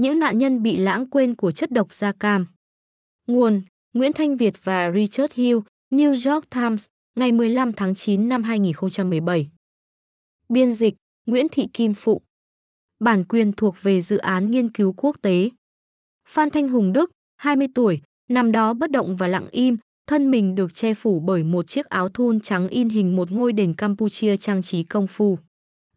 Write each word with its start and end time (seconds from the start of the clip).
những 0.00 0.18
nạn 0.18 0.38
nhân 0.38 0.62
bị 0.62 0.76
lãng 0.76 1.06
quên 1.06 1.34
của 1.34 1.52
chất 1.52 1.70
độc 1.70 1.92
da 1.92 2.12
cam. 2.12 2.46
Nguồn 3.26 3.62
Nguyễn 3.92 4.12
Thanh 4.12 4.36
Việt 4.36 4.64
và 4.64 4.92
Richard 4.92 5.34
Hill, 5.34 5.58
New 5.90 6.32
York 6.32 6.50
Times, 6.50 6.86
ngày 7.16 7.32
15 7.32 7.72
tháng 7.72 7.94
9 7.94 8.28
năm 8.28 8.42
2017. 8.42 9.50
Biên 10.48 10.72
dịch 10.72 10.94
Nguyễn 11.26 11.46
Thị 11.52 11.66
Kim 11.72 11.94
Phụ. 11.94 12.22
Bản 13.00 13.24
quyền 13.24 13.52
thuộc 13.52 13.74
về 13.82 14.00
dự 14.00 14.16
án 14.16 14.50
nghiên 14.50 14.72
cứu 14.72 14.94
quốc 14.96 15.16
tế. 15.22 15.50
Phan 16.28 16.50
Thanh 16.50 16.68
Hùng 16.68 16.92
Đức, 16.92 17.10
20 17.36 17.68
tuổi, 17.74 18.00
nằm 18.28 18.52
đó 18.52 18.74
bất 18.74 18.90
động 18.90 19.16
và 19.16 19.28
lặng 19.28 19.48
im, 19.50 19.76
thân 20.06 20.30
mình 20.30 20.54
được 20.54 20.74
che 20.74 20.94
phủ 20.94 21.20
bởi 21.20 21.42
một 21.42 21.68
chiếc 21.68 21.86
áo 21.86 22.08
thun 22.08 22.40
trắng 22.40 22.68
in 22.68 22.88
hình 22.88 23.16
một 23.16 23.30
ngôi 23.30 23.52
đền 23.52 23.74
Campuchia 23.74 24.36
trang 24.36 24.62
trí 24.62 24.82
công 24.82 25.06
phu. 25.06 25.38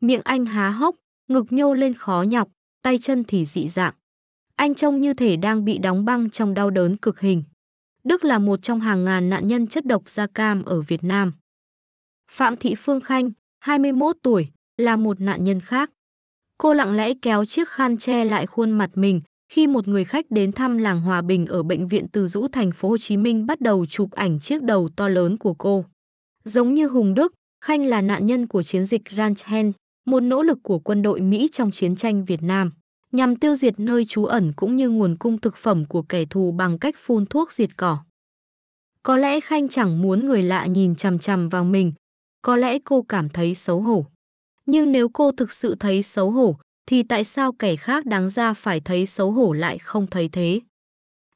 Miệng 0.02 0.22
anh 0.24 0.46
há 0.46 0.70
hốc, 0.70 0.96
ngực 1.28 1.46
nhô 1.50 1.74
lên 1.74 1.94
khó 1.94 2.22
nhọc, 2.22 2.50
tay 2.84 2.97
chân 2.97 3.23
thì 3.23 3.45
dị 3.45 3.70
dạng. 3.70 3.93
Anh 4.55 4.75
trông 4.75 5.02
như 5.02 5.13
thể 5.13 5.36
đang 5.36 5.65
bị 5.65 5.77
đóng 5.77 6.05
băng 6.05 6.29
trong 6.29 6.54
đau 6.54 6.69
đớn 6.69 6.97
cực 6.97 7.19
hình. 7.19 7.43
Đức 8.04 8.24
là 8.25 8.39
một 8.39 8.61
trong 8.61 8.79
hàng 8.79 9.04
ngàn 9.04 9.29
nạn 9.29 9.47
nhân 9.47 9.68
chất 9.68 9.86
độc 9.86 10.10
da 10.10 10.28
cam 10.28 10.64
ở 10.64 10.82
Việt 10.82 11.04
Nam. 11.04 11.32
Phạm 12.32 12.57
Thị 12.57 12.75
Phương 12.77 13.01
Khanh, 13.01 13.32
21 13.60 14.15
tuổi, 14.21 14.47
là 14.77 14.96
một 14.96 15.21
nạn 15.21 15.43
nhân 15.43 15.60
khác. 15.60 15.91
Cô 16.57 16.74
lặng 16.74 16.96
lẽ 16.96 17.14
kéo 17.21 17.46
chiếc 17.46 17.69
khăn 17.69 17.97
che 17.97 18.25
lại 18.25 18.47
khuôn 18.47 18.71
mặt 18.71 18.89
mình 18.96 19.21
khi 19.50 19.68
một 19.68 19.88
người 19.88 20.05
khách 20.05 20.32
đến 20.32 20.52
thăm 20.52 20.77
làng 20.77 21.02
Hòa 21.02 21.21
Bình 21.21 21.46
ở 21.46 21.63
bệnh 21.63 21.88
viện 21.88 22.07
Từ 22.11 22.27
Dũ 22.27 22.47
thành 22.47 22.71
phố 22.71 22.89
Hồ 22.89 22.97
Chí 22.97 23.18
Minh 23.18 23.46
bắt 23.46 23.61
đầu 23.61 23.86
chụp 23.86 24.11
ảnh 24.11 24.39
chiếc 24.39 24.63
đầu 24.63 24.89
to 24.96 25.07
lớn 25.07 25.38
của 25.38 25.54
cô. 25.54 25.86
Giống 26.43 26.74
như 26.74 26.88
Hùng 26.88 27.13
Đức, 27.13 27.33
Khanh 27.65 27.86
là 27.86 28.02
nạn 28.02 28.25
nhân 28.25 28.47
của 28.47 28.63
chiến 28.63 28.86
dịch 28.86 29.02
Ranch 29.10 29.43
Hand, 29.43 29.75
một 30.06 30.20
nỗ 30.20 30.42
lực 30.42 30.60
của 30.64 30.80
quân 30.80 31.02
đội 31.02 31.21
Mỹ 31.21 31.50
trong 31.52 31.71
chiến 31.71 31.96
tranh 31.96 32.25
Việt 32.25 32.44
Nam, 32.44 32.72
nhằm 33.11 33.36
tiêu 33.36 33.56
diệt 33.56 33.80
nơi 33.80 34.06
trú 34.06 34.25
ẩn 34.25 34.53
cũng 34.56 34.75
như 34.75 34.89
nguồn 34.89 35.17
cung 35.17 35.38
thực 35.38 35.56
phẩm 35.56 35.86
của 35.86 36.02
kẻ 36.02 36.25
thù 36.25 36.52
bằng 36.52 36.80
cách 36.80 36.95
phun 36.98 37.25
thuốc 37.25 37.53
diệt 37.53 37.70
cỏ. 37.78 37.97
Có 39.03 39.17
lẽ 39.17 39.39
Khanh 39.39 39.69
chẳng 39.69 40.02
muốn 40.02 40.25
người 40.25 40.44
lạ 40.44 40.66
nhìn 40.66 40.95
chằm 40.95 41.19
chằm 41.19 41.50
vào 41.50 41.64
mình, 41.64 41.94
có 42.42 42.55
lẽ 42.55 42.80
cô 42.80 43.02
cảm 43.02 43.30
thấy 43.30 43.55
xấu 43.55 43.81
hổ. 43.81 44.05
Nhưng 44.66 44.92
nếu 44.92 45.09
cô 45.09 45.31
thực 45.31 45.52
sự 45.52 45.75
thấy 45.80 46.03
xấu 46.03 46.31
hổ, 46.31 46.55
thì 46.86 47.03
tại 47.03 47.23
sao 47.23 47.52
kẻ 47.52 47.75
khác 47.75 48.05
đáng 48.05 48.30
ra 48.30 48.53
phải 48.53 48.80
thấy 48.80 49.05
xấu 49.05 49.31
hổ 49.31 49.53
lại 49.53 49.77
không 49.77 50.08
thấy 50.08 50.30
thế? 50.30 50.59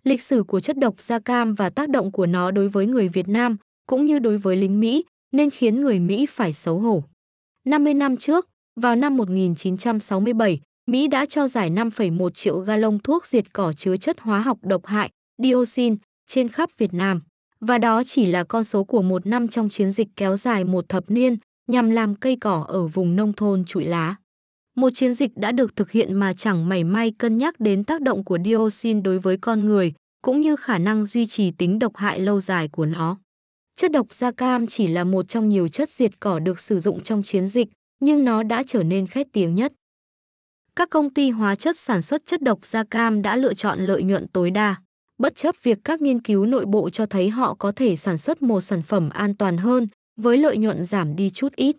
Lịch 0.04 0.22
sử 0.22 0.44
của 0.44 0.60
chất 0.60 0.78
độc 0.78 1.02
da 1.02 1.20
cam 1.20 1.56
và 1.56 1.70
tác 1.70 1.90
động 1.90 2.12
của 2.12 2.26
nó 2.26 2.52
đối 2.52 2.70
với 2.70 2.86
người 2.86 3.10
Việt 3.10 3.28
Nam 3.28 3.58
cũng 3.88 4.06
như 4.06 4.20
đối 4.20 4.38
với 4.38 4.56
lính 4.56 4.80
Mỹ 4.80 5.06
nên 5.32 5.50
khiến 5.50 5.82
người 5.82 6.00
Mỹ 6.00 6.26
phải 6.26 6.54
xấu 6.54 6.80
hổ. 6.80 7.04
50 7.66 7.94
năm 7.94 8.18
trước, 8.18 8.48
vào 8.82 8.96
năm 8.96 9.18
1967, 9.18 10.60
Mỹ 10.88 11.08
đã 11.08 11.26
cho 11.26 11.48
giải 11.48 11.70
5,1 11.70 12.30
triệu 12.30 12.60
gallon 12.60 13.00
thuốc 13.00 13.28
diệt 13.28 13.54
cỏ 13.54 13.74
chứa 13.74 13.98
chất 13.98 14.20
hóa 14.20 14.40
học 14.40 14.58
độc 14.62 14.86
hại, 14.86 15.10
dioxin, 15.44 15.96
trên 16.28 16.50
khắp 16.50 16.70
Việt 16.78 16.94
Nam. 16.94 17.22
Và 17.60 17.78
đó 17.78 18.04
chỉ 18.06 18.26
là 18.26 18.44
con 18.44 18.64
số 18.64 18.84
của 18.84 19.02
một 19.02 19.28
năm 19.28 19.48
trong 19.48 19.70
chiến 19.70 19.92
dịch 19.92 20.08
kéo 20.16 20.38
dài 20.38 20.64
một 20.64 20.90
thập 20.90 21.12
niên 21.12 21.38
nhằm 21.68 21.90
làm 21.90 22.16
cây 22.16 22.38
cỏ 22.42 22.66
ở 22.68 22.88
vùng 22.88 23.16
nông 23.16 23.34
thôn 23.34 23.66
trụi 23.66 23.86
lá. 23.86 24.16
Một 24.76 24.90
chiến 24.94 25.14
dịch 25.14 25.32
đã 25.36 25.52
được 25.52 25.76
thực 25.76 25.92
hiện 25.92 26.14
mà 26.14 26.34
chẳng 26.34 26.70
mảy 26.70 26.84
may 26.84 27.12
cân 27.18 27.38
nhắc 27.38 27.60
đến 27.60 27.84
tác 27.84 28.02
động 28.02 28.24
của 28.24 28.38
dioxin 28.46 29.04
đối 29.04 29.20
với 29.20 29.38
con 29.38 29.66
người, 29.66 29.94
cũng 30.22 30.42
như 30.42 30.56
khả 30.56 30.78
năng 30.78 31.06
duy 31.06 31.26
trì 31.26 31.52
tính 31.52 31.80
độc 31.80 31.96
hại 31.96 32.20
lâu 32.20 32.40
dài 32.40 32.68
của 32.68 32.86
nó. 32.86 33.18
Chất 33.76 33.92
độc 33.92 34.14
da 34.14 34.32
cam 34.32 34.68
chỉ 34.68 34.88
là 34.88 35.04
một 35.04 35.30
trong 35.30 35.50
nhiều 35.50 35.68
chất 35.68 35.90
diệt 35.90 36.20
cỏ 36.20 36.40
được 36.40 36.60
sử 36.60 36.80
dụng 36.80 37.04
trong 37.04 37.24
chiến 37.24 37.48
dịch, 37.48 37.68
nhưng 38.00 38.26
nó 38.26 38.44
đã 38.44 38.64
trở 38.68 38.84
nên 38.84 39.08
khét 39.08 39.28
tiếng 39.34 39.56
nhất. 39.56 39.74
Các 40.76 40.90
công 40.90 41.14
ty 41.14 41.30
hóa 41.30 41.56
chất 41.56 41.78
sản 41.78 42.02
xuất 42.02 42.26
chất 42.26 42.42
độc 42.42 42.66
da 42.66 42.84
cam 42.84 43.22
đã 43.22 43.36
lựa 43.36 43.54
chọn 43.54 43.80
lợi 43.80 44.04
nhuận 44.04 44.28
tối 44.28 44.52
đa, 44.52 44.76
bất 45.18 45.36
chấp 45.36 45.56
việc 45.64 45.78
các 45.84 46.02
nghiên 46.02 46.20
cứu 46.20 46.46
nội 46.46 46.66
bộ 46.66 46.90
cho 46.90 47.06
thấy 47.06 47.30
họ 47.30 47.54
có 47.54 47.72
thể 47.72 47.96
sản 47.96 48.18
xuất 48.18 48.42
một 48.42 48.62
sản 48.62 48.82
phẩm 48.82 49.10
an 49.10 49.36
toàn 49.36 49.58
hơn 49.58 49.88
với 50.18 50.38
lợi 50.38 50.58
nhuận 50.58 50.84
giảm 50.84 51.16
đi 51.16 51.30
chút 51.30 51.56
ít. 51.56 51.76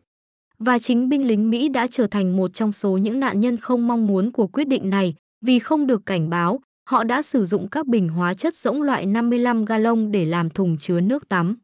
Và 0.58 0.78
chính 0.78 1.08
binh 1.08 1.26
lính 1.26 1.50
Mỹ 1.50 1.68
đã 1.68 1.86
trở 1.90 2.06
thành 2.06 2.36
một 2.36 2.54
trong 2.54 2.72
số 2.72 2.96
những 2.96 3.20
nạn 3.20 3.40
nhân 3.40 3.56
không 3.56 3.88
mong 3.88 4.06
muốn 4.06 4.32
của 4.32 4.46
quyết 4.46 4.68
định 4.68 4.90
này 4.90 5.14
vì 5.40 5.58
không 5.58 5.86
được 5.86 6.06
cảnh 6.06 6.30
báo, 6.30 6.60
họ 6.88 7.04
đã 7.04 7.22
sử 7.22 7.44
dụng 7.44 7.68
các 7.68 7.86
bình 7.86 8.08
hóa 8.08 8.34
chất 8.34 8.56
rỗng 8.56 8.82
loại 8.82 9.06
55 9.06 9.64
gallon 9.64 10.12
để 10.12 10.24
làm 10.24 10.50
thùng 10.50 10.78
chứa 10.78 11.00
nước 11.00 11.28
tắm. 11.28 11.56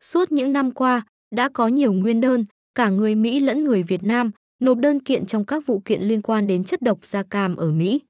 Suốt 0.00 0.32
những 0.32 0.52
năm 0.52 0.70
qua, 0.70 1.06
đã 1.34 1.48
có 1.48 1.68
nhiều 1.68 1.92
nguyên 1.92 2.20
đơn, 2.20 2.44
cả 2.76 2.88
người 2.88 3.14
Mỹ 3.14 3.40
lẫn 3.40 3.64
người 3.64 3.82
Việt 3.82 4.04
Nam, 4.04 4.30
nộp 4.60 4.78
đơn 4.78 5.00
kiện 5.00 5.26
trong 5.26 5.44
các 5.44 5.66
vụ 5.66 5.82
kiện 5.84 6.02
liên 6.02 6.22
quan 6.22 6.46
đến 6.46 6.64
chất 6.64 6.82
độc 6.82 7.06
da 7.06 7.22
cam 7.22 7.56
ở 7.56 7.70
Mỹ. 7.70 8.00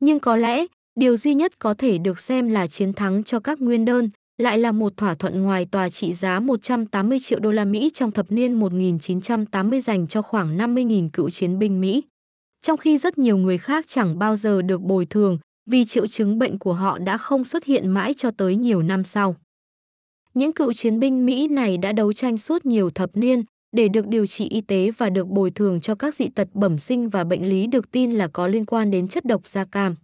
Nhưng 0.00 0.20
có 0.20 0.36
lẽ, 0.36 0.66
điều 1.00 1.16
duy 1.16 1.34
nhất 1.34 1.58
có 1.58 1.74
thể 1.74 1.98
được 1.98 2.20
xem 2.20 2.48
là 2.48 2.66
chiến 2.66 2.92
thắng 2.92 3.24
cho 3.24 3.40
các 3.40 3.60
nguyên 3.60 3.84
đơn 3.84 4.10
lại 4.38 4.58
là 4.58 4.72
một 4.72 4.96
thỏa 4.96 5.14
thuận 5.14 5.42
ngoài 5.42 5.66
tòa 5.70 5.88
trị 5.88 6.12
giá 6.12 6.40
180 6.40 7.18
triệu 7.20 7.38
đô 7.38 7.52
la 7.52 7.64
Mỹ 7.64 7.90
trong 7.94 8.10
thập 8.10 8.32
niên 8.32 8.52
1980 8.52 9.80
dành 9.80 10.06
cho 10.06 10.22
khoảng 10.22 10.58
50.000 10.58 11.08
cựu 11.12 11.30
chiến 11.30 11.58
binh 11.58 11.80
Mỹ. 11.80 12.02
Trong 12.62 12.76
khi 12.76 12.98
rất 12.98 13.18
nhiều 13.18 13.36
người 13.36 13.58
khác 13.58 13.84
chẳng 13.88 14.18
bao 14.18 14.36
giờ 14.36 14.62
được 14.62 14.82
bồi 14.82 15.06
thường 15.06 15.38
vì 15.70 15.84
triệu 15.84 16.06
chứng 16.06 16.38
bệnh 16.38 16.58
của 16.58 16.72
họ 16.72 16.98
đã 16.98 17.18
không 17.18 17.44
xuất 17.44 17.64
hiện 17.64 17.88
mãi 17.88 18.14
cho 18.16 18.30
tới 18.30 18.56
nhiều 18.56 18.82
năm 18.82 19.04
sau. 19.04 19.36
Những 20.34 20.52
cựu 20.52 20.72
chiến 20.72 21.00
binh 21.00 21.26
Mỹ 21.26 21.48
này 21.48 21.78
đã 21.78 21.92
đấu 21.92 22.12
tranh 22.12 22.38
suốt 22.38 22.66
nhiều 22.66 22.90
thập 22.90 23.16
niên 23.16 23.44
để 23.76 23.88
được 23.88 24.06
điều 24.06 24.26
trị 24.26 24.48
y 24.48 24.60
tế 24.60 24.90
và 24.90 25.10
được 25.10 25.28
bồi 25.28 25.50
thường 25.50 25.80
cho 25.80 25.94
các 25.94 26.14
dị 26.14 26.28
tật 26.28 26.48
bẩm 26.54 26.78
sinh 26.78 27.08
và 27.08 27.24
bệnh 27.24 27.48
lý 27.48 27.66
được 27.66 27.90
tin 27.90 28.12
là 28.12 28.28
có 28.28 28.46
liên 28.46 28.66
quan 28.66 28.90
đến 28.90 29.08
chất 29.08 29.24
độc 29.24 29.48
da 29.48 29.64
cam. 29.64 29.94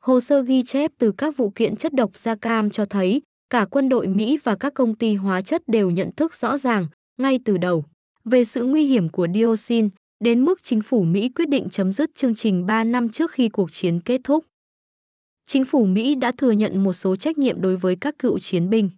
Hồ 0.00 0.20
sơ 0.20 0.42
ghi 0.42 0.62
chép 0.62 0.92
từ 0.98 1.12
các 1.12 1.36
vụ 1.36 1.50
kiện 1.50 1.76
chất 1.76 1.92
độc 1.92 2.18
da 2.18 2.34
cam 2.34 2.70
cho 2.70 2.84
thấy 2.84 3.22
cả 3.50 3.66
quân 3.70 3.88
đội 3.88 4.06
Mỹ 4.06 4.38
và 4.44 4.56
các 4.56 4.74
công 4.74 4.94
ty 4.94 5.14
hóa 5.14 5.42
chất 5.42 5.62
đều 5.66 5.90
nhận 5.90 6.10
thức 6.16 6.34
rõ 6.34 6.56
ràng 6.56 6.86
ngay 7.20 7.38
từ 7.44 7.56
đầu 7.56 7.84
về 8.24 8.44
sự 8.44 8.64
nguy 8.64 8.86
hiểm 8.86 9.08
của 9.08 9.26
dioxin, 9.34 9.88
đến 10.24 10.44
mức 10.44 10.62
chính 10.62 10.82
phủ 10.82 11.02
Mỹ 11.02 11.28
quyết 11.28 11.48
định 11.48 11.68
chấm 11.70 11.92
dứt 11.92 12.14
chương 12.14 12.34
trình 12.34 12.66
3 12.66 12.84
năm 12.84 13.08
trước 13.08 13.30
khi 13.30 13.48
cuộc 13.48 13.72
chiến 13.72 14.00
kết 14.00 14.20
thúc. 14.24 14.44
Chính 15.46 15.64
phủ 15.64 15.84
Mỹ 15.84 16.14
đã 16.14 16.32
thừa 16.32 16.50
nhận 16.50 16.84
một 16.84 16.92
số 16.92 17.16
trách 17.16 17.38
nhiệm 17.38 17.60
đối 17.60 17.76
với 17.76 17.96
các 17.96 18.18
cựu 18.18 18.38
chiến 18.38 18.70
binh. 18.70 18.90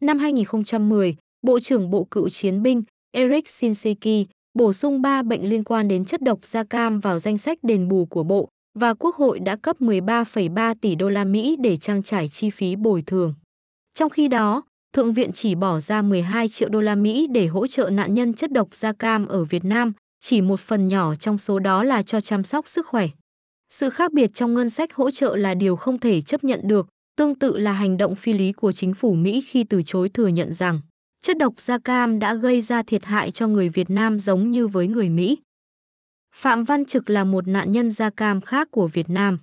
Năm 0.00 0.18
2010, 0.18 1.16
Bộ 1.42 1.60
trưởng 1.60 1.90
Bộ 1.90 2.04
Cựu 2.10 2.28
Chiến 2.28 2.62
binh 2.62 2.82
Eric 3.12 3.48
Shinseki 3.48 4.26
bổ 4.54 4.72
sung 4.72 5.02
3 5.02 5.22
bệnh 5.22 5.48
liên 5.48 5.64
quan 5.64 5.88
đến 5.88 6.04
chất 6.04 6.22
độc 6.22 6.46
da 6.46 6.64
cam 6.64 7.00
vào 7.00 7.18
danh 7.18 7.38
sách 7.38 7.58
đền 7.62 7.88
bù 7.88 8.04
của 8.06 8.22
Bộ 8.22 8.48
và 8.78 8.94
Quốc 8.94 9.16
hội 9.16 9.38
đã 9.38 9.56
cấp 9.56 9.80
13,3 9.80 10.74
tỷ 10.80 10.94
đô 10.94 11.08
la 11.08 11.24
Mỹ 11.24 11.56
để 11.60 11.76
trang 11.76 12.02
trải 12.02 12.28
chi 12.28 12.50
phí 12.50 12.76
bồi 12.76 13.02
thường. 13.02 13.34
Trong 13.94 14.10
khi 14.10 14.28
đó, 14.28 14.62
Thượng 14.92 15.12
viện 15.12 15.32
chỉ 15.32 15.54
bỏ 15.54 15.80
ra 15.80 16.02
12 16.02 16.48
triệu 16.48 16.68
đô 16.68 16.80
la 16.80 16.94
Mỹ 16.94 17.26
để 17.26 17.46
hỗ 17.46 17.66
trợ 17.66 17.90
nạn 17.90 18.14
nhân 18.14 18.34
chất 18.34 18.52
độc 18.52 18.74
da 18.74 18.92
cam 18.92 19.26
ở 19.26 19.44
Việt 19.44 19.64
Nam, 19.64 19.92
chỉ 20.20 20.40
một 20.40 20.60
phần 20.60 20.88
nhỏ 20.88 21.14
trong 21.14 21.38
số 21.38 21.58
đó 21.58 21.82
là 21.82 22.02
cho 22.02 22.20
chăm 22.20 22.44
sóc 22.44 22.68
sức 22.68 22.86
khỏe. 22.86 23.08
Sự 23.68 23.90
khác 23.90 24.12
biệt 24.12 24.30
trong 24.34 24.54
ngân 24.54 24.70
sách 24.70 24.94
hỗ 24.94 25.10
trợ 25.10 25.36
là 25.36 25.54
điều 25.54 25.76
không 25.76 25.98
thể 25.98 26.20
chấp 26.20 26.44
nhận 26.44 26.60
được, 26.64 26.88
tương 27.16 27.34
tự 27.34 27.58
là 27.58 27.72
hành 27.72 27.96
động 27.96 28.14
phi 28.14 28.32
lý 28.32 28.52
của 28.52 28.72
chính 28.72 28.94
phủ 28.94 29.14
Mỹ 29.14 29.40
khi 29.46 29.64
từ 29.64 29.82
chối 29.86 30.08
thừa 30.08 30.28
nhận 30.28 30.52
rằng 30.52 30.80
chất 31.22 31.38
độc 31.38 31.60
da 31.60 31.78
cam 31.78 32.18
đã 32.18 32.34
gây 32.34 32.60
ra 32.60 32.82
thiệt 32.82 33.04
hại 33.04 33.30
cho 33.30 33.46
người 33.46 33.68
Việt 33.68 33.90
Nam 33.90 34.18
giống 34.18 34.50
như 34.50 34.68
với 34.68 34.86
người 34.88 35.08
Mỹ. 35.08 35.38
Phạm 36.34 36.64
Văn 36.64 36.84
Trực 36.84 37.10
là 37.10 37.24
một 37.24 37.48
nạn 37.48 37.72
nhân 37.72 37.90
da 37.90 38.10
cam 38.10 38.40
khác 38.40 38.68
của 38.70 38.86
Việt 38.86 39.10
Nam. 39.10 39.38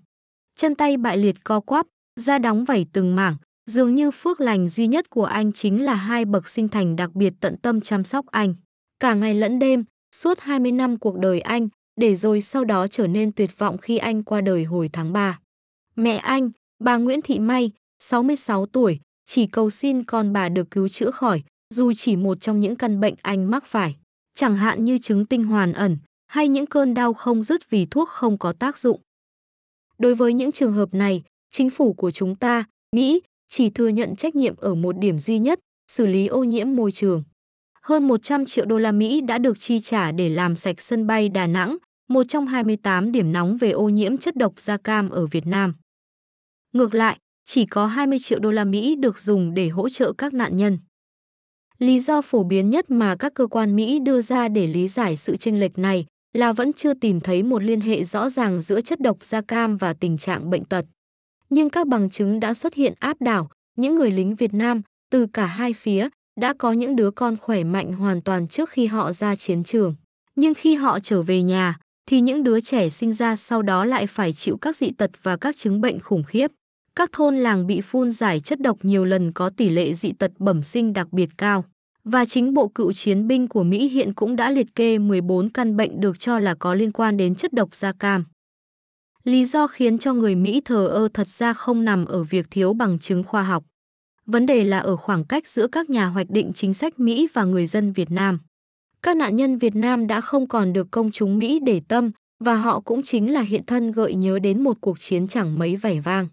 Chân 0.55 0.75
tay 0.75 0.97
bại 0.97 1.17
liệt 1.17 1.43
co 1.43 1.59
quắp, 1.59 1.85
da 2.15 2.37
đóng 2.37 2.65
vảy 2.65 2.85
từng 2.93 3.15
mảng, 3.15 3.35
Dường 3.69 3.95
như 3.95 4.11
phước 4.11 4.41
lành 4.41 4.69
duy 4.69 4.87
nhất 4.87 5.09
của 5.09 5.25
anh 5.25 5.51
chính 5.53 5.85
là 5.85 5.93
hai 5.93 6.25
bậc 6.25 6.49
sinh 6.49 6.69
thành 6.69 6.95
đặc 6.95 7.15
biệt 7.15 7.33
tận 7.39 7.57
tâm 7.57 7.81
chăm 7.81 8.03
sóc 8.03 8.25
anh. 8.31 8.55
Cả 8.99 9.13
ngày 9.13 9.33
lẫn 9.33 9.59
đêm, 9.59 9.83
suốt 10.15 10.39
20 10.39 10.71
năm 10.71 10.97
cuộc 10.97 11.17
đời 11.17 11.41
anh, 11.41 11.67
để 11.95 12.15
rồi 12.15 12.41
sau 12.41 12.65
đó 12.65 12.87
trở 12.87 13.07
nên 13.07 13.31
tuyệt 13.31 13.57
vọng 13.57 13.77
khi 13.77 13.97
anh 13.97 14.23
qua 14.23 14.41
đời 14.41 14.63
hồi 14.63 14.89
tháng 14.93 15.13
3. 15.13 15.39
Mẹ 15.95 16.15
anh, 16.15 16.51
bà 16.83 16.97
Nguyễn 16.97 17.21
Thị 17.21 17.39
May, 17.39 17.71
66 17.99 18.65
tuổi, 18.65 18.99
chỉ 19.25 19.47
cầu 19.47 19.69
xin 19.69 20.03
con 20.03 20.33
bà 20.33 20.49
được 20.49 20.71
cứu 20.71 20.89
chữa 20.89 21.11
khỏi, 21.11 21.43
dù 21.73 21.93
chỉ 21.93 22.15
một 22.15 22.41
trong 22.41 22.59
những 22.59 22.75
căn 22.75 22.99
bệnh 22.99 23.15
anh 23.21 23.51
mắc 23.51 23.65
phải, 23.65 23.95
chẳng 24.33 24.55
hạn 24.55 24.85
như 24.85 24.97
chứng 24.97 25.25
tinh 25.25 25.43
hoàn 25.43 25.73
ẩn 25.73 25.97
hay 26.27 26.47
những 26.47 26.65
cơn 26.65 26.93
đau 26.93 27.13
không 27.13 27.43
dứt 27.43 27.69
vì 27.69 27.85
thuốc 27.85 28.09
không 28.09 28.37
có 28.37 28.53
tác 28.53 28.77
dụng. 28.77 29.01
Đối 29.97 30.15
với 30.15 30.33
những 30.33 30.51
trường 30.51 30.73
hợp 30.73 30.93
này, 30.93 31.23
chính 31.51 31.69
phủ 31.69 31.93
của 31.93 32.11
chúng 32.11 32.35
ta, 32.35 32.63
Mỹ, 32.95 33.21
chỉ 33.47 33.69
thừa 33.69 33.87
nhận 33.87 34.15
trách 34.15 34.35
nhiệm 34.35 34.55
ở 34.57 34.75
một 34.75 34.99
điểm 34.99 35.19
duy 35.19 35.39
nhất, 35.39 35.59
xử 35.91 36.07
lý 36.07 36.27
ô 36.27 36.43
nhiễm 36.43 36.75
môi 36.75 36.91
trường. 36.91 37.23
Hơn 37.81 38.07
100 38.07 38.45
triệu 38.45 38.65
đô 38.65 38.77
la 38.77 38.91
Mỹ 38.91 39.21
đã 39.21 39.37
được 39.37 39.59
chi 39.59 39.79
trả 39.79 40.11
để 40.11 40.29
làm 40.29 40.55
sạch 40.55 40.81
sân 40.81 41.07
bay 41.07 41.29
Đà 41.29 41.47
Nẵng, 41.47 41.77
một 42.09 42.23
trong 42.27 42.47
28 42.47 43.11
điểm 43.11 43.31
nóng 43.31 43.57
về 43.57 43.71
ô 43.71 43.89
nhiễm 43.89 44.17
chất 44.17 44.35
độc 44.35 44.59
da 44.59 44.77
cam 44.77 45.09
ở 45.09 45.25
Việt 45.25 45.47
Nam. 45.47 45.73
Ngược 46.73 46.93
lại, 46.93 47.17
chỉ 47.45 47.65
có 47.65 47.85
20 47.85 48.19
triệu 48.19 48.39
đô 48.39 48.51
la 48.51 48.63
Mỹ 48.63 48.95
được 48.95 49.19
dùng 49.19 49.53
để 49.53 49.69
hỗ 49.69 49.89
trợ 49.89 50.13
các 50.17 50.33
nạn 50.33 50.57
nhân. 50.57 50.77
Lý 51.79 51.99
do 51.99 52.21
phổ 52.21 52.43
biến 52.43 52.69
nhất 52.69 52.91
mà 52.91 53.15
các 53.15 53.33
cơ 53.33 53.47
quan 53.47 53.75
Mỹ 53.75 53.99
đưa 53.99 54.21
ra 54.21 54.47
để 54.47 54.67
lý 54.67 54.87
giải 54.87 55.17
sự 55.17 55.37
chênh 55.37 55.59
lệch 55.59 55.77
này 55.77 56.05
là 56.33 56.51
vẫn 56.51 56.73
chưa 56.73 56.93
tìm 56.93 57.19
thấy 57.19 57.43
một 57.43 57.63
liên 57.63 57.81
hệ 57.81 58.03
rõ 58.03 58.29
ràng 58.29 58.61
giữa 58.61 58.81
chất 58.81 58.99
độc 58.99 59.23
da 59.23 59.41
cam 59.41 59.77
và 59.77 59.93
tình 59.93 60.17
trạng 60.17 60.49
bệnh 60.49 60.65
tật. 60.65 60.85
Nhưng 61.49 61.69
các 61.69 61.87
bằng 61.87 62.09
chứng 62.09 62.39
đã 62.39 62.53
xuất 62.53 62.73
hiện 62.73 62.93
áp 62.99 63.17
đảo, 63.19 63.49
những 63.77 63.95
người 63.95 64.11
lính 64.11 64.35
Việt 64.35 64.53
Nam 64.53 64.81
từ 65.11 65.27
cả 65.33 65.45
hai 65.45 65.73
phía 65.73 66.09
đã 66.39 66.53
có 66.57 66.71
những 66.71 66.95
đứa 66.95 67.11
con 67.11 67.37
khỏe 67.37 67.63
mạnh 67.63 67.93
hoàn 67.93 68.21
toàn 68.21 68.47
trước 68.47 68.69
khi 68.69 68.85
họ 68.85 69.11
ra 69.11 69.35
chiến 69.35 69.63
trường. 69.63 69.95
Nhưng 70.35 70.53
khi 70.53 70.75
họ 70.75 70.99
trở 70.99 71.21
về 71.21 71.41
nhà, 71.41 71.79
thì 72.09 72.21
những 72.21 72.43
đứa 72.43 72.59
trẻ 72.59 72.89
sinh 72.89 73.13
ra 73.13 73.35
sau 73.35 73.61
đó 73.61 73.85
lại 73.85 74.07
phải 74.07 74.33
chịu 74.33 74.57
các 74.57 74.75
dị 74.75 74.91
tật 74.91 75.11
và 75.23 75.37
các 75.37 75.57
chứng 75.57 75.81
bệnh 75.81 75.99
khủng 75.99 76.23
khiếp. 76.23 76.51
Các 76.99 77.11
thôn 77.11 77.37
làng 77.37 77.67
bị 77.67 77.81
phun 77.81 78.11
giải 78.11 78.39
chất 78.39 78.61
độc 78.61 78.77
nhiều 78.81 79.05
lần 79.05 79.31
có 79.31 79.49
tỷ 79.49 79.69
lệ 79.69 79.93
dị 79.93 80.11
tật 80.11 80.31
bẩm 80.39 80.63
sinh 80.63 80.93
đặc 80.93 81.07
biệt 81.11 81.29
cao. 81.37 81.65
Và 82.03 82.25
chính 82.25 82.53
Bộ 82.53 82.67
Cựu 82.67 82.93
Chiến 82.93 83.27
binh 83.27 83.47
của 83.47 83.63
Mỹ 83.63 83.89
hiện 83.89 84.13
cũng 84.13 84.35
đã 84.35 84.51
liệt 84.51 84.75
kê 84.75 84.97
14 84.97 85.49
căn 85.49 85.77
bệnh 85.77 85.99
được 85.99 86.19
cho 86.19 86.39
là 86.39 86.55
có 86.55 86.73
liên 86.73 86.91
quan 86.91 87.17
đến 87.17 87.35
chất 87.35 87.53
độc 87.53 87.75
da 87.75 87.91
cam. 87.91 88.25
Lý 89.23 89.45
do 89.45 89.67
khiến 89.67 89.97
cho 89.97 90.13
người 90.13 90.35
Mỹ 90.35 90.61
thờ 90.65 90.87
ơ 90.87 91.07
thật 91.13 91.27
ra 91.27 91.53
không 91.53 91.85
nằm 91.85 92.05
ở 92.05 92.23
việc 92.23 92.47
thiếu 92.51 92.73
bằng 92.73 92.99
chứng 92.99 93.23
khoa 93.23 93.43
học. 93.43 93.63
Vấn 94.25 94.45
đề 94.45 94.63
là 94.63 94.79
ở 94.79 94.95
khoảng 94.95 95.23
cách 95.25 95.47
giữa 95.47 95.67
các 95.67 95.89
nhà 95.89 96.05
hoạch 96.05 96.29
định 96.29 96.51
chính 96.55 96.73
sách 96.73 96.99
Mỹ 96.99 97.27
và 97.33 97.43
người 97.43 97.67
dân 97.67 97.91
Việt 97.91 98.11
Nam. 98.11 98.39
Các 99.03 99.17
nạn 99.17 99.35
nhân 99.35 99.57
Việt 99.57 99.75
Nam 99.75 100.07
đã 100.07 100.21
không 100.21 100.47
còn 100.47 100.73
được 100.73 100.87
công 100.91 101.11
chúng 101.11 101.37
Mỹ 101.37 101.59
để 101.59 101.81
tâm, 101.87 102.11
và 102.39 102.55
họ 102.55 102.79
cũng 102.79 103.03
chính 103.03 103.33
là 103.33 103.41
hiện 103.41 103.65
thân 103.65 103.91
gợi 103.91 104.15
nhớ 104.15 104.39
đến 104.39 104.63
một 104.63 104.77
cuộc 104.81 104.99
chiến 104.99 105.27
chẳng 105.27 105.59
mấy 105.59 105.75
vẻ 105.75 105.99
vang. 105.99 106.27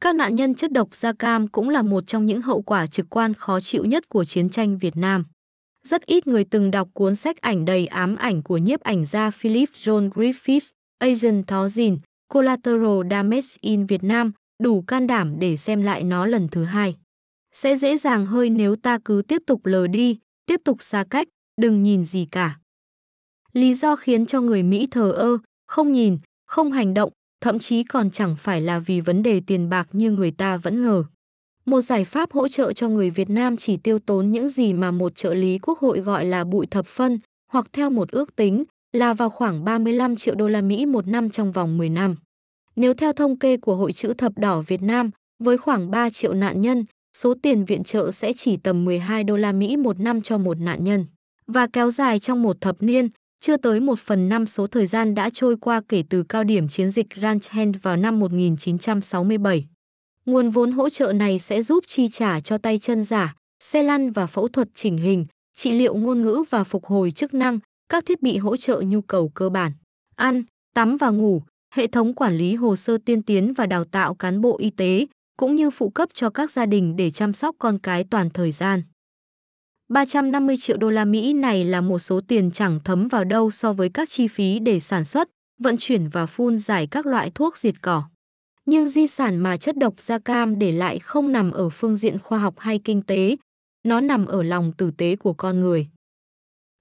Các 0.00 0.14
nạn 0.14 0.34
nhân 0.34 0.54
chất 0.54 0.72
độc 0.72 0.94
da 0.94 1.12
cam 1.12 1.48
cũng 1.48 1.68
là 1.68 1.82
một 1.82 2.06
trong 2.06 2.26
những 2.26 2.42
hậu 2.42 2.62
quả 2.62 2.86
trực 2.86 3.06
quan 3.10 3.34
khó 3.34 3.60
chịu 3.60 3.84
nhất 3.84 4.08
của 4.08 4.24
chiến 4.24 4.50
tranh 4.50 4.78
Việt 4.78 4.96
Nam. 4.96 5.24
Rất 5.84 6.06
ít 6.06 6.26
người 6.26 6.44
từng 6.44 6.70
đọc 6.70 6.88
cuốn 6.92 7.16
sách 7.16 7.40
ảnh 7.40 7.64
đầy 7.64 7.86
ám 7.86 8.16
ảnh 8.16 8.42
của 8.42 8.58
nhiếp 8.58 8.80
ảnh 8.80 9.04
gia 9.04 9.30
Philip 9.30 9.68
John 9.74 10.10
Griffiths, 10.10 10.70
Asian 10.98 11.44
Thousand, 11.44 11.98
Collateral 12.28 13.00
Damage 13.10 13.46
in 13.60 13.86
Việt 13.86 14.04
Nam, 14.04 14.32
đủ 14.62 14.82
can 14.82 15.06
đảm 15.06 15.34
để 15.38 15.56
xem 15.56 15.82
lại 15.82 16.02
nó 16.02 16.26
lần 16.26 16.48
thứ 16.48 16.64
hai. 16.64 16.96
Sẽ 17.52 17.76
dễ 17.76 17.96
dàng 17.96 18.26
hơi 18.26 18.50
nếu 18.50 18.76
ta 18.76 18.98
cứ 19.04 19.22
tiếp 19.28 19.42
tục 19.46 19.66
lờ 19.66 19.86
đi, 19.86 20.18
tiếp 20.46 20.60
tục 20.64 20.76
xa 20.82 21.04
cách, 21.10 21.28
đừng 21.60 21.82
nhìn 21.82 22.04
gì 22.04 22.26
cả. 22.30 22.58
Lý 23.52 23.74
do 23.74 23.96
khiến 23.96 24.26
cho 24.26 24.40
người 24.40 24.62
Mỹ 24.62 24.88
thờ 24.90 25.12
ơ, 25.12 25.38
không 25.66 25.92
nhìn, 25.92 26.18
không 26.46 26.72
hành 26.72 26.94
động, 26.94 27.12
thậm 27.40 27.58
chí 27.58 27.82
còn 27.82 28.10
chẳng 28.10 28.36
phải 28.38 28.60
là 28.60 28.78
vì 28.78 29.00
vấn 29.00 29.22
đề 29.22 29.40
tiền 29.46 29.68
bạc 29.68 29.88
như 29.92 30.10
người 30.10 30.30
ta 30.30 30.56
vẫn 30.56 30.82
ngờ. 30.82 31.04
Một 31.64 31.80
giải 31.80 32.04
pháp 32.04 32.32
hỗ 32.32 32.48
trợ 32.48 32.72
cho 32.72 32.88
người 32.88 33.10
Việt 33.10 33.30
Nam 33.30 33.56
chỉ 33.56 33.76
tiêu 33.76 33.98
tốn 33.98 34.30
những 34.30 34.48
gì 34.48 34.72
mà 34.72 34.90
một 34.90 35.14
trợ 35.14 35.34
lý 35.34 35.58
quốc 35.58 35.78
hội 35.78 36.00
gọi 36.00 36.24
là 36.24 36.44
bụi 36.44 36.66
thập 36.66 36.86
phân, 36.86 37.18
hoặc 37.52 37.66
theo 37.72 37.90
một 37.90 38.10
ước 38.10 38.36
tính 38.36 38.64
là 38.92 39.12
vào 39.14 39.30
khoảng 39.30 39.64
35 39.64 40.16
triệu 40.16 40.34
đô 40.34 40.48
la 40.48 40.60
Mỹ 40.60 40.86
một 40.86 41.06
năm 41.06 41.30
trong 41.30 41.52
vòng 41.52 41.78
10 41.78 41.88
năm. 41.88 42.16
Nếu 42.76 42.94
theo 42.94 43.12
thông 43.12 43.38
kê 43.38 43.56
của 43.56 43.76
Hội 43.76 43.92
chữ 43.92 44.12
thập 44.12 44.38
đỏ 44.38 44.62
Việt 44.66 44.82
Nam, 44.82 45.10
với 45.44 45.58
khoảng 45.58 45.90
3 45.90 46.10
triệu 46.10 46.34
nạn 46.34 46.60
nhân, 46.60 46.84
số 47.16 47.34
tiền 47.42 47.64
viện 47.64 47.84
trợ 47.84 48.10
sẽ 48.10 48.32
chỉ 48.32 48.56
tầm 48.56 48.84
12 48.84 49.24
đô 49.24 49.36
la 49.36 49.52
Mỹ 49.52 49.76
một 49.76 50.00
năm 50.00 50.22
cho 50.22 50.38
một 50.38 50.60
nạn 50.60 50.84
nhân 50.84 51.06
và 51.46 51.66
kéo 51.66 51.90
dài 51.90 52.18
trong 52.18 52.42
một 52.42 52.60
thập 52.60 52.82
niên, 52.82 53.08
chưa 53.40 53.56
tới 53.56 53.80
một 53.80 53.98
phần 53.98 54.28
năm 54.28 54.46
số 54.46 54.66
thời 54.66 54.86
gian 54.86 55.14
đã 55.14 55.30
trôi 55.30 55.56
qua 55.56 55.80
kể 55.88 56.04
từ 56.10 56.22
cao 56.22 56.44
điểm 56.44 56.68
chiến 56.68 56.90
dịch 56.90 57.06
Ranch 57.16 57.48
Hand 57.48 57.76
vào 57.82 57.96
năm 57.96 58.20
1967. 58.20 59.66
Nguồn 60.26 60.50
vốn 60.50 60.72
hỗ 60.72 60.88
trợ 60.88 61.12
này 61.12 61.38
sẽ 61.38 61.62
giúp 61.62 61.84
chi 61.86 62.08
trả 62.08 62.40
cho 62.40 62.58
tay 62.58 62.78
chân 62.78 63.02
giả, 63.02 63.34
xe 63.60 63.82
lăn 63.82 64.12
và 64.12 64.26
phẫu 64.26 64.48
thuật 64.48 64.68
chỉnh 64.74 64.96
hình, 64.96 65.26
trị 65.56 65.72
liệu 65.72 65.94
ngôn 65.94 66.22
ngữ 66.22 66.44
và 66.50 66.64
phục 66.64 66.86
hồi 66.86 67.10
chức 67.10 67.34
năng, 67.34 67.58
các 67.88 68.06
thiết 68.06 68.22
bị 68.22 68.36
hỗ 68.36 68.56
trợ 68.56 68.82
nhu 68.86 69.00
cầu 69.00 69.28
cơ 69.28 69.48
bản, 69.48 69.72
ăn, 70.16 70.42
tắm 70.74 70.96
và 70.96 71.10
ngủ, 71.10 71.42
hệ 71.74 71.86
thống 71.86 72.14
quản 72.14 72.36
lý 72.36 72.54
hồ 72.54 72.76
sơ 72.76 72.98
tiên 73.04 73.22
tiến 73.22 73.52
và 73.52 73.66
đào 73.66 73.84
tạo 73.84 74.14
cán 74.14 74.40
bộ 74.40 74.58
y 74.58 74.70
tế, 74.70 75.06
cũng 75.36 75.54
như 75.56 75.70
phụ 75.70 75.90
cấp 75.90 76.08
cho 76.14 76.30
các 76.30 76.50
gia 76.50 76.66
đình 76.66 76.96
để 76.96 77.10
chăm 77.10 77.32
sóc 77.32 77.56
con 77.58 77.78
cái 77.78 78.04
toàn 78.10 78.30
thời 78.30 78.52
gian. 78.52 78.82
350 79.88 80.56
triệu 80.56 80.76
đô 80.76 80.90
la 80.90 81.04
Mỹ 81.04 81.32
này 81.32 81.64
là 81.64 81.80
một 81.80 81.98
số 81.98 82.20
tiền 82.20 82.50
chẳng 82.50 82.80
thấm 82.84 83.08
vào 83.08 83.24
đâu 83.24 83.50
so 83.50 83.72
với 83.72 83.88
các 83.88 84.08
chi 84.10 84.28
phí 84.28 84.58
để 84.58 84.80
sản 84.80 85.04
xuất, 85.04 85.28
vận 85.60 85.76
chuyển 85.78 86.08
và 86.08 86.26
phun 86.26 86.58
giải 86.58 86.86
các 86.86 87.06
loại 87.06 87.30
thuốc 87.34 87.58
diệt 87.58 87.74
cỏ. 87.82 88.02
Nhưng 88.66 88.88
di 88.88 89.06
sản 89.06 89.38
mà 89.38 89.56
chất 89.56 89.76
độc 89.76 90.00
da 90.00 90.18
cam 90.18 90.58
để 90.58 90.72
lại 90.72 90.98
không 90.98 91.32
nằm 91.32 91.50
ở 91.50 91.68
phương 91.68 91.96
diện 91.96 92.18
khoa 92.18 92.38
học 92.38 92.54
hay 92.58 92.78
kinh 92.78 93.02
tế, 93.02 93.36
nó 93.86 94.00
nằm 94.00 94.26
ở 94.26 94.42
lòng 94.42 94.72
tử 94.72 94.90
tế 94.90 95.16
của 95.16 95.32
con 95.32 95.60
người. 95.60 95.86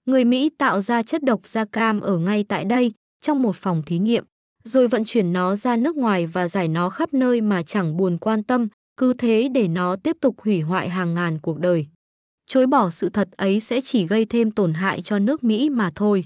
Người 0.06 0.26
Mỹ 0.26 0.50
tạo 0.58 0.82
ra 0.82 1.04
chất 1.04 1.24
độc 1.24 1.48
da 1.48 1.66
cam 1.66 2.00
ở 2.00 2.18
ngay 2.18 2.44
tại 2.44 2.66
đây, 2.66 2.92
trong 3.22 3.42
một 3.42 3.56
phòng 3.56 3.84
thí 3.86 3.98
nghiệm, 3.98 4.24
rồi 4.64 4.88
vận 4.88 5.06
chuyển 5.06 5.34
nó 5.34 5.56
ra 5.56 5.76
nước 5.76 5.96
ngoài 5.96 6.26
và 6.26 6.48
giải 6.48 6.68
nó 6.68 6.90
khắp 6.90 7.14
nơi 7.14 7.42
mà 7.42 7.64
chẳng 7.64 7.98
buồn 7.98 8.18
quan 8.18 8.44
tâm, 8.44 8.68
cứ 8.98 9.14
thế 9.14 9.50
để 9.54 9.68
nó 9.68 9.96
tiếp 9.96 10.18
tục 10.22 10.36
hủy 10.42 10.62
hoại 10.62 10.90
hàng 10.90 11.14
ngàn 11.14 11.40
cuộc 11.42 11.60
đời 11.60 11.88
chối 12.48 12.68
bỏ 12.68 12.90
sự 12.90 13.10
thật 13.10 13.30
ấy 13.32 13.60
sẽ 13.60 13.82
chỉ 13.82 14.08
gây 14.08 14.26
thêm 14.26 14.52
tổn 14.52 14.74
hại 14.74 15.02
cho 15.02 15.20
nước 15.20 15.44
Mỹ 15.44 15.70
mà 15.70 15.90
thôi. 15.96 16.26